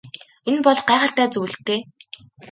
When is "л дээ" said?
1.57-1.81